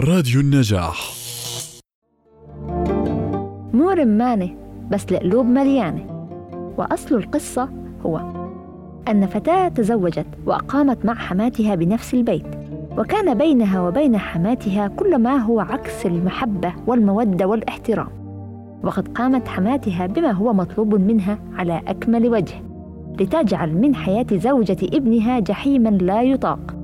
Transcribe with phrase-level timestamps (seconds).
[0.00, 1.12] راديو النجاح.
[3.72, 4.50] مو رمانة
[4.90, 6.28] بس القلوب مليانة.
[6.76, 7.68] وأصل القصة
[8.06, 8.20] هو
[9.08, 12.46] أن فتاة تزوجت وأقامت مع حماتها بنفس البيت.
[12.98, 18.08] وكان بينها وبين حماتها كل ما هو عكس المحبة والمودة والاحترام.
[18.82, 22.62] وقد قامت حماتها بما هو مطلوب منها على أكمل وجه.
[23.20, 26.77] لتجعل من حياة زوجة ابنها جحيما لا يطاق.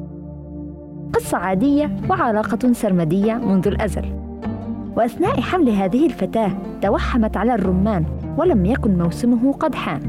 [1.15, 4.05] قصة عادية وعلاقة سرمدية منذ الأزل.
[4.97, 6.51] وأثناء حمل هذه الفتاة
[6.83, 8.05] توحمت على الرمان
[8.37, 10.01] ولم يكن موسمه قد حان.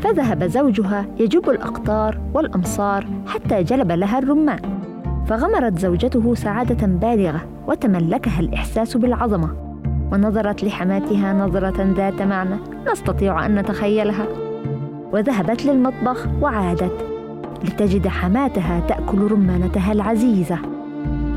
[0.00, 4.60] فذهب زوجها يجب الأقطار والأمصار حتى جلب لها الرمان.
[5.26, 9.50] فغمرت زوجته سعادة بالغة وتملكها الإحساس بالعظمة.
[10.12, 12.56] ونظرت لحماتها نظرة ذات معنى
[12.92, 14.26] نستطيع أن نتخيلها.
[15.12, 17.13] وذهبت للمطبخ وعادت
[17.64, 20.58] لتجد حماتها تأكل رمانتها العزيزة.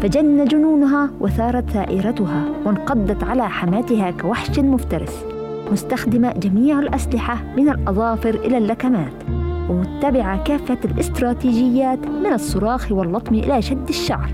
[0.01, 5.25] فجن جنونها وثارت ثائرتها وانقضت على حماتها كوحش مفترس
[5.71, 9.13] مستخدمة جميع الأسلحة من الأظافر إلى اللكمات
[9.69, 14.29] ومتبعة كافة الاستراتيجيات من الصراخ واللطم إلى شد الشعر.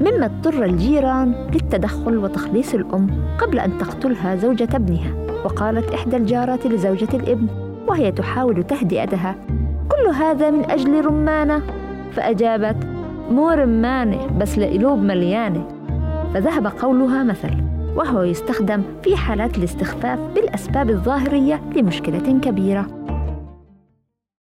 [0.00, 3.06] مما اضطر الجيران للتدخل وتخليص الأم
[3.38, 5.12] قبل أن تقتلها زوجة ابنها
[5.44, 7.46] وقالت إحدى الجارات لزوجة الإبن
[7.88, 9.36] وهي تحاول تهدئتها
[9.88, 11.62] كل هذا من أجل رمانة.
[12.12, 12.76] فأجابت
[13.30, 15.68] مو رمانة بس لقلوب مليانة.
[16.34, 17.50] فذهب قولها مثل
[17.96, 22.97] وهو يستخدم في حالات الاستخفاف بالأسباب الظاهرية لمشكلة كبيرة.